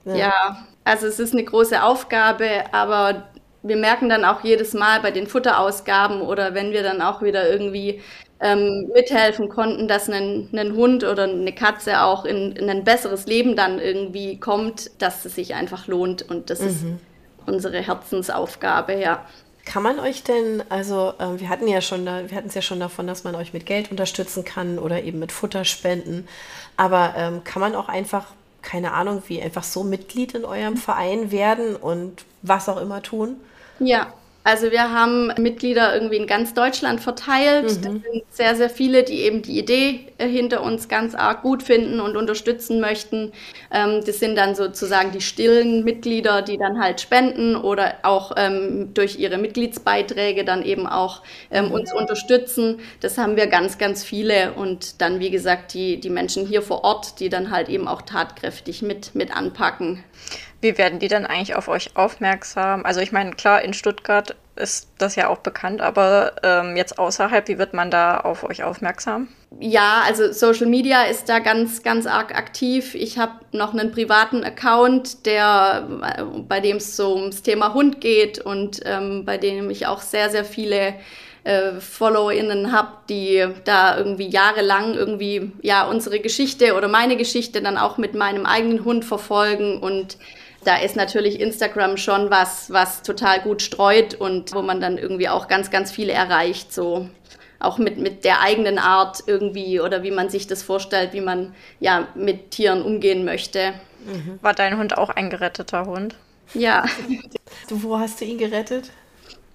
[0.05, 0.15] Ja.
[0.15, 3.27] ja, also es ist eine große Aufgabe, aber
[3.61, 7.49] wir merken dann auch jedes Mal bei den Futterausgaben oder wenn wir dann auch wieder
[7.49, 8.01] irgendwie
[8.39, 13.25] ähm, mithelfen konnten, dass ein, ein, Hund oder eine Katze auch in, in, ein besseres
[13.25, 16.67] Leben dann irgendwie kommt, dass es sich einfach lohnt und das mhm.
[16.67, 16.85] ist
[17.45, 19.25] unsere Herzensaufgabe, ja.
[19.65, 22.61] Kann man euch denn, also äh, wir hatten ja schon, da, wir hatten es ja
[22.61, 26.27] schon davon, dass man euch mit Geld unterstützen kann oder eben mit Futterspenden,
[26.77, 28.25] aber ähm, kann man auch einfach,
[28.61, 33.37] keine Ahnung, wie einfach so Mitglied in eurem Verein werden und was auch immer tun?
[33.79, 34.11] Ja,
[34.43, 37.63] also wir haben Mitglieder irgendwie in ganz Deutschland verteilt.
[37.63, 37.67] Mhm.
[37.67, 41.61] Das sind sehr, sehr viele, die eben die Idee äh, hinter uns ganz arg gut
[41.61, 43.33] finden und unterstützen möchten.
[43.71, 48.93] Ähm, das sind dann sozusagen die stillen Mitglieder, die dann halt spenden oder auch ähm,
[48.93, 51.21] durch ihre Mitgliedsbeiträge dann eben auch
[51.51, 51.71] ähm, mhm.
[51.71, 52.79] uns unterstützen.
[53.01, 54.53] Das haben wir ganz, ganz viele.
[54.53, 58.03] Und dann, wie gesagt, die, die Menschen hier vor Ort, die dann halt eben auch
[58.03, 60.03] tatkräftig mit, mit anpacken.
[60.61, 62.85] Wie werden die dann eigentlich auf euch aufmerksam?
[62.85, 67.47] Also ich meine, klar, in Stuttgart ist das ja auch bekannt, aber ähm, jetzt außerhalb,
[67.47, 69.29] wie wird man da auf euch aufmerksam?
[69.59, 72.93] Ja, also Social Media ist da ganz, ganz arg aktiv.
[72.93, 75.87] Ich habe noch einen privaten Account, der,
[76.47, 80.29] bei dem es so ums Thema Hund geht und ähm, bei dem ich auch sehr,
[80.29, 80.93] sehr viele
[81.45, 87.77] äh, FollowerInnen habe, die da irgendwie jahrelang irgendwie ja unsere Geschichte oder meine Geschichte dann
[87.77, 90.17] auch mit meinem eigenen Hund verfolgen und
[90.63, 95.29] da ist natürlich Instagram schon was, was total gut streut und wo man dann irgendwie
[95.29, 97.09] auch ganz, ganz viele erreicht, so
[97.59, 101.53] auch mit, mit der eigenen Art irgendwie oder wie man sich das vorstellt, wie man
[101.79, 103.73] ja mit Tieren umgehen möchte.
[104.41, 106.15] War dein Hund auch ein geretteter Hund?
[106.53, 106.85] Ja.
[107.67, 108.91] Du, wo hast du ihn gerettet?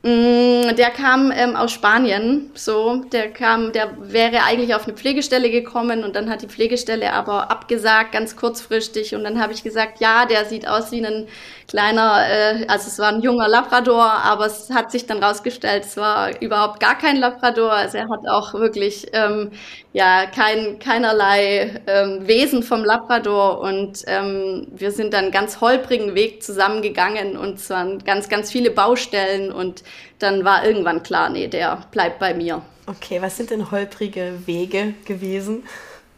[0.06, 5.50] Mm, der kam ähm, aus Spanien, so, der kam, der wäre eigentlich auf eine Pflegestelle
[5.50, 9.14] gekommen und dann hat die Pflegestelle aber abgesagt, ganz kurzfristig.
[9.14, 11.26] Und dann habe ich gesagt, ja, der sieht aus wie ein
[11.68, 15.96] kleiner, äh, also es war ein junger Labrador, aber es hat sich dann rausgestellt, es
[15.96, 19.52] war überhaupt gar kein Labrador, also er hat auch wirklich, ähm,
[19.94, 23.60] ja, kein, keinerlei ähm, Wesen vom Labrador.
[23.60, 29.52] Und ähm, wir sind dann ganz holprigen Weg zusammengegangen und waren ganz, ganz viele Baustellen
[29.52, 29.82] und
[30.18, 32.62] dann war irgendwann klar, nee, der bleibt bei mir.
[32.86, 35.62] Okay, was sind denn holprige Wege gewesen?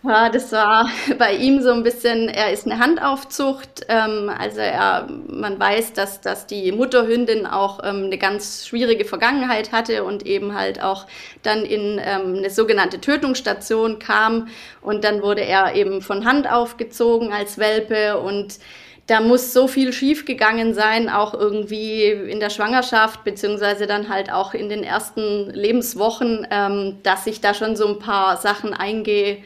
[0.02, 5.08] Ja, das war bei ihm so ein bisschen, er ist eine Handaufzucht, ähm, also er,
[5.28, 10.54] man weiß, dass, dass die Mutterhündin auch ähm, eine ganz schwierige Vergangenheit hatte und eben
[10.54, 11.06] halt auch
[11.42, 14.48] dann in ähm, eine sogenannte Tötungsstation kam
[14.80, 18.58] und dann wurde er eben von Hand aufgezogen als Welpe und
[19.06, 24.52] da muss so viel schiefgegangen sein, auch irgendwie in der Schwangerschaft, beziehungsweise dann halt auch
[24.52, 29.38] in den ersten Lebenswochen, ähm, dass ich da schon so ein paar Sachen eingehe,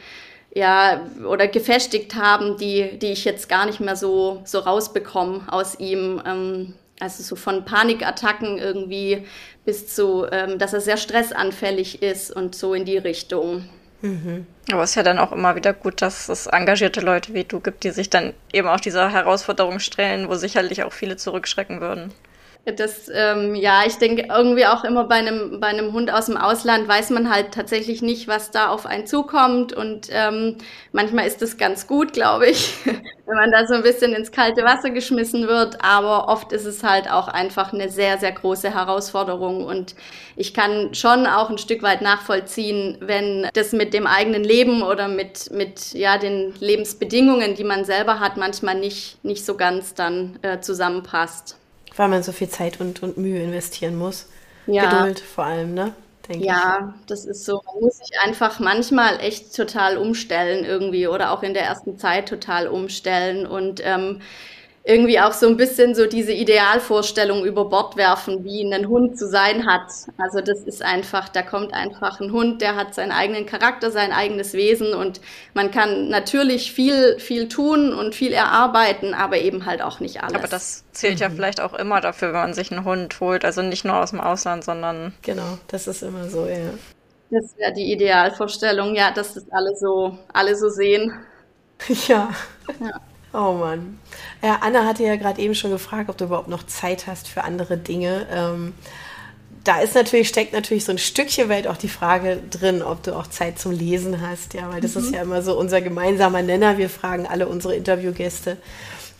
[0.53, 5.79] ja, oder gefestigt haben, die, die ich jetzt gar nicht mehr so, so rausbekomme aus
[5.79, 6.21] ihm.
[6.25, 9.25] Ähm, also so von Panikattacken irgendwie
[9.65, 13.67] bis zu, ähm, dass er sehr stressanfällig ist und so in die Richtung.
[14.01, 14.47] Mhm.
[14.71, 17.59] Aber es ist ja dann auch immer wieder gut, dass es engagierte Leute wie du
[17.59, 22.13] gibt, die sich dann eben auch dieser Herausforderung stellen, wo sicherlich auch viele zurückschrecken würden.
[22.63, 26.37] Das, ähm, ja, ich denke irgendwie auch immer bei einem, bei einem Hund aus dem
[26.37, 29.73] Ausland weiß man halt tatsächlich nicht, was da auf einen zukommt.
[29.73, 30.57] Und ähm,
[30.91, 34.63] manchmal ist es ganz gut, glaube ich, wenn man da so ein bisschen ins kalte
[34.63, 35.83] Wasser geschmissen wird.
[35.83, 39.65] Aber oft ist es halt auch einfach eine sehr, sehr große Herausforderung.
[39.65, 39.95] Und
[40.35, 45.07] ich kann schon auch ein Stück weit nachvollziehen, wenn das mit dem eigenen Leben oder
[45.07, 50.37] mit, mit ja, den Lebensbedingungen, die man selber hat, manchmal nicht, nicht so ganz dann
[50.43, 51.57] äh, zusammenpasst
[51.95, 54.27] weil man so viel Zeit und, und Mühe investieren muss.
[54.67, 54.89] Ja.
[54.89, 55.93] Geduld vor allem, ne?
[56.27, 57.05] Denke ja, ich.
[57.07, 57.61] das ist so.
[57.65, 62.29] Man muss sich einfach manchmal echt total umstellen irgendwie oder auch in der ersten Zeit
[62.29, 63.47] total umstellen.
[63.47, 64.21] Und ähm,
[64.83, 69.27] irgendwie auch so ein bisschen so diese Idealvorstellung über Bord werfen, wie ein Hund zu
[69.27, 69.91] sein hat.
[70.17, 74.11] Also das ist einfach, da kommt einfach ein Hund, der hat seinen eigenen Charakter, sein
[74.11, 75.21] eigenes Wesen und
[75.53, 80.35] man kann natürlich viel, viel tun und viel erarbeiten, aber eben halt auch nicht alles.
[80.35, 81.21] Aber das zählt mhm.
[81.21, 84.09] ja vielleicht auch immer dafür, wenn man sich einen Hund holt, also nicht nur aus
[84.09, 85.13] dem Ausland, sondern.
[85.21, 86.71] Genau, das ist immer so, ja.
[87.29, 91.13] Das wäre die Idealvorstellung, ja, dass das alle so, alle so sehen.
[92.07, 92.29] Ja.
[92.79, 92.91] ja.
[93.33, 93.99] Oh Mann.
[94.43, 97.43] Ja, Anna hatte ja gerade eben schon gefragt, ob du überhaupt noch Zeit hast für
[97.43, 98.27] andere Dinge.
[98.31, 98.73] Ähm,
[99.63, 103.15] da ist natürlich, steckt natürlich so ein Stückchen weit auch die Frage drin, ob du
[103.15, 105.01] auch Zeit zum Lesen hast, ja, weil das mhm.
[105.01, 106.77] ist ja immer so unser gemeinsamer Nenner.
[106.77, 108.57] Wir fragen alle unsere Interviewgäste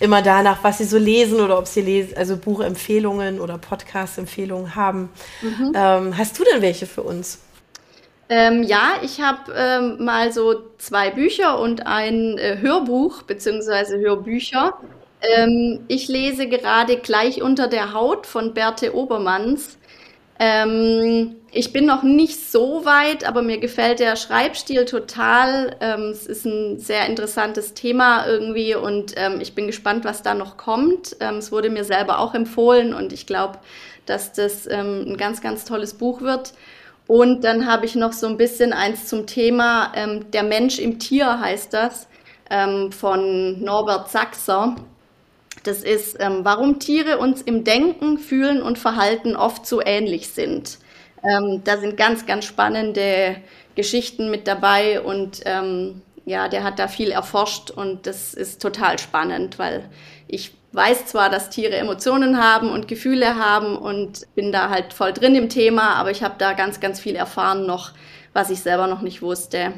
[0.01, 5.09] immer danach, was sie so lesen oder ob sie lesen, also Buchempfehlungen oder Podcast-Empfehlungen haben.
[5.41, 5.73] Mhm.
[5.75, 7.37] Ähm, hast du denn welche für uns?
[8.31, 14.73] Ähm, ja, ich habe ähm, mal so zwei Bücher und ein äh, Hörbuch beziehungsweise Hörbücher.
[15.21, 19.77] Ähm, ich lese gerade Gleich unter der Haut von Berthe Obermanns.
[20.39, 25.75] Ähm, ich bin noch nicht so weit, aber mir gefällt der Schreibstil total.
[25.81, 30.35] Ähm, es ist ein sehr interessantes Thema irgendwie und ähm, ich bin gespannt, was da
[30.35, 31.17] noch kommt.
[31.19, 33.59] es wurde mir selber auch empfohlen und ich glaube,
[34.05, 36.53] dass das ein ganz, ganz tolles Buch wird.
[37.07, 40.99] Und dann habe ich noch so ein bisschen eins zum Thema ähm, Der Mensch im
[40.99, 42.07] Tier heißt das,
[42.49, 44.75] ähm, von Norbert Sachser.
[45.63, 50.79] Das ist, ähm, warum Tiere uns im Denken, Fühlen und Verhalten oft so ähnlich sind.
[51.23, 53.37] Ähm, da sind ganz, ganz spannende
[53.75, 58.99] Geschichten mit dabei und ähm, ja, der hat da viel erforscht und das ist total
[58.99, 59.89] spannend, weil
[60.27, 65.13] ich weiß zwar, dass Tiere Emotionen haben und Gefühle haben und bin da halt voll
[65.13, 67.91] drin im Thema, aber ich habe da ganz, ganz viel erfahren noch,
[68.33, 69.73] was ich selber noch nicht wusste.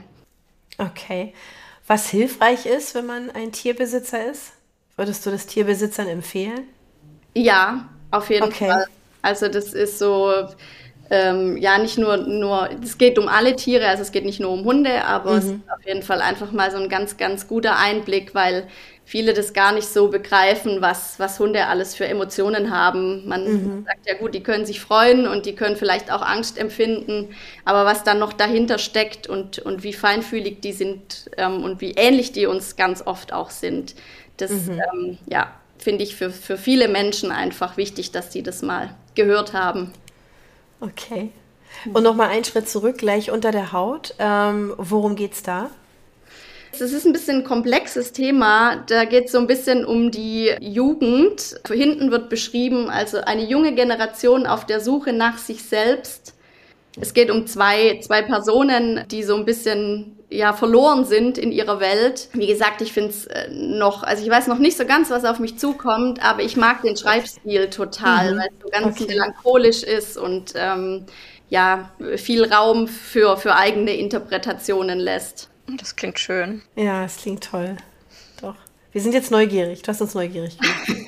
[0.78, 1.34] Okay.
[1.88, 4.54] Was hilfreich ist, wenn man ein Tierbesitzer ist?
[4.96, 6.68] Würdest du das Tierbesitzern empfehlen?
[7.34, 8.70] Ja, auf jeden okay.
[8.70, 8.86] Fall.
[9.22, 10.32] Also das ist so,
[11.10, 14.52] ähm, ja, nicht nur, nur, es geht um alle Tiere, also es geht nicht nur
[14.52, 15.38] um Hunde, aber mhm.
[15.38, 18.68] es ist auf jeden Fall einfach mal so ein ganz, ganz guter Einblick, weil
[19.06, 23.28] viele das gar nicht so begreifen, was, was Hunde alles für Emotionen haben.
[23.28, 23.86] Man mhm.
[23.86, 27.36] sagt ja gut, die können sich freuen und die können vielleicht auch Angst empfinden,
[27.66, 31.92] aber was dann noch dahinter steckt und, und wie feinfühlig die sind ähm, und wie
[31.92, 33.96] ähnlich die uns ganz oft auch sind,
[34.38, 34.82] das mhm.
[34.94, 39.54] ähm, ja, finde ich für, für viele Menschen einfach wichtig, dass die das mal gehört
[39.54, 39.91] haben.
[40.80, 41.30] Okay.
[41.91, 44.16] Und nochmal einen Schritt zurück, gleich unter der Haut.
[44.20, 45.70] Ähm, worum geht es da?
[46.80, 48.84] Es ist ein bisschen ein komplexes Thema.
[48.88, 51.55] Da geht es so ein bisschen um die Jugend.
[51.67, 56.36] Hinten wird beschrieben, also eine junge Generation auf der Suche nach sich selbst.
[56.99, 61.80] Es geht um zwei, zwei Personen, die so ein bisschen ja verloren sind in ihrer
[61.80, 62.30] Welt.
[62.34, 65.26] Wie gesagt, ich finde es äh, noch, also ich weiß noch nicht so ganz, was
[65.26, 68.38] auf mich zukommt, aber ich mag den Schreibstil total, mhm.
[68.39, 69.05] weil es so ganz okay.
[69.11, 71.05] melancholisch ist und ähm,
[71.49, 75.49] ja viel Raum für für eigene Interpretationen lässt.
[75.68, 76.61] Das klingt schön.
[76.76, 77.78] Ja, es klingt toll.
[78.41, 78.55] Doch.
[78.91, 79.82] Wir sind jetzt neugierig.
[79.82, 80.88] Du hast uns neugierig gemacht.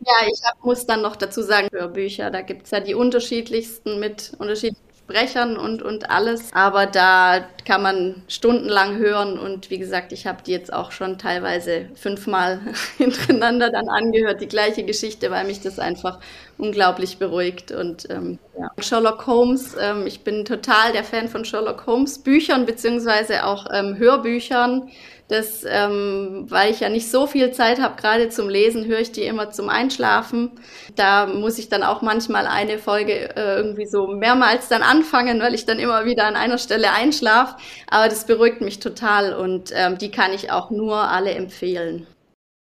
[0.00, 4.00] ja, ich hab, muss dann noch dazu sagen, Hörbücher, da gibt es ja die unterschiedlichsten
[4.00, 6.52] mit unterschiedlichen Sprechern und, und alles.
[6.52, 11.16] Aber da kann man stundenlang hören und wie gesagt, ich habe die jetzt auch schon
[11.18, 12.60] teilweise fünfmal
[12.98, 16.20] hintereinander dann angehört, die gleiche Geschichte, weil mich das einfach
[16.58, 17.72] unglaublich beruhigt.
[17.72, 18.70] Und ähm, ja.
[18.80, 23.96] Sherlock Holmes, ähm, ich bin total der Fan von Sherlock Holmes Büchern beziehungsweise auch ähm,
[23.96, 24.90] Hörbüchern.
[25.28, 29.12] Das, ähm, weil ich ja nicht so viel Zeit habe, gerade zum Lesen, höre ich
[29.12, 30.52] die immer zum Einschlafen.
[30.96, 35.52] Da muss ich dann auch manchmal eine Folge äh, irgendwie so mehrmals dann anfangen, weil
[35.52, 37.56] ich dann immer wieder an einer Stelle einschlafe.
[37.90, 42.06] Aber das beruhigt mich total und ähm, die kann ich auch nur alle empfehlen.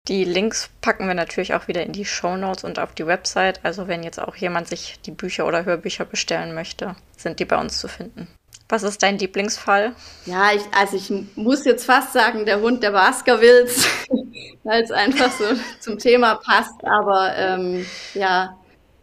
[0.08, 3.60] Die Links packen wir natürlich auch wieder in die Show Notes und auf die Website.
[3.64, 7.60] Also wenn jetzt auch jemand sich die Bücher oder Hörbücher bestellen möchte, sind die bei
[7.60, 8.28] uns zu finden.
[8.72, 9.94] Was ist dein Lieblingsfall?
[10.24, 13.86] Ja, ich, also ich muss jetzt fast sagen, der Hund der Baskervilles,
[14.64, 15.44] weil es einfach so
[15.78, 16.82] zum Thema passt.
[16.82, 18.56] Aber ähm, ja,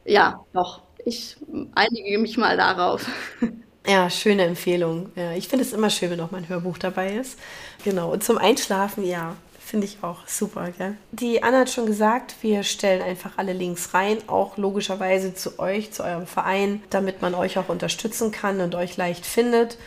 [0.06, 0.82] ja, doch.
[1.06, 1.38] Ich
[1.76, 3.06] einige mich mal darauf.
[3.86, 5.12] Ja, schöne Empfehlung.
[5.16, 7.38] Ja, ich finde es immer schön, wenn auch mal ein Hörbuch dabei ist.
[7.84, 8.12] Genau.
[8.12, 9.36] Und zum Einschlafen, ja,
[9.70, 10.98] Finde ich auch super, gell?
[11.12, 15.92] Die Anna hat schon gesagt, wir stellen einfach alle Links rein, auch logischerweise zu euch,
[15.92, 19.78] zu eurem Verein, damit man euch auch unterstützen kann und euch leicht findet.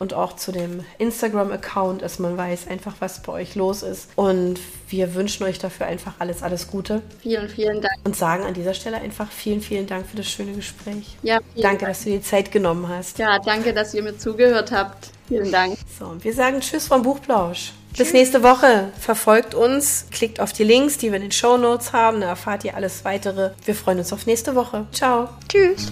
[0.00, 4.08] Und auch zu dem Instagram-Account, dass man weiß einfach, was bei euch los ist.
[4.16, 4.58] Und
[4.88, 7.02] wir wünschen euch dafür einfach alles, alles Gute.
[7.20, 7.94] Vielen, vielen Dank.
[8.02, 11.16] Und sagen an dieser Stelle einfach vielen, vielen Dank für das schöne Gespräch.
[11.22, 11.78] Ja, danke, Dank.
[11.80, 13.18] dass du dir die Zeit genommen hast.
[13.18, 15.10] Ja, danke, dass ihr mir zugehört habt.
[15.28, 15.78] Vielen Dank.
[15.96, 17.72] So, und wir sagen Tschüss vom Buchplausch.
[17.98, 18.92] Bis nächste Woche.
[18.96, 22.20] Verfolgt uns, klickt auf die Links, die wir in den Show Notes haben.
[22.20, 23.50] Da erfahrt ihr alles weitere.
[23.64, 24.86] Wir freuen uns auf nächste Woche.
[24.92, 25.28] Ciao.
[25.48, 25.90] Tschüss.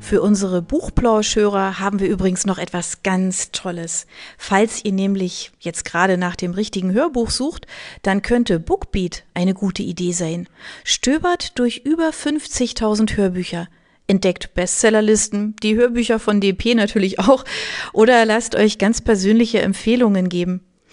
[0.00, 4.06] Für unsere Buchplauschhörer haben wir übrigens noch etwas ganz Tolles.
[4.38, 7.66] Falls ihr nämlich jetzt gerade nach dem richtigen Hörbuch sucht,
[8.00, 10.48] dann könnte Bookbeat eine gute Idee sein.
[10.82, 13.68] Stöbert durch über 50.000 Hörbücher
[14.06, 17.44] entdeckt Bestsellerlisten, die Hörbücher von DP natürlich auch,
[17.92, 20.62] oder lasst euch ganz persönliche Empfehlungen geben.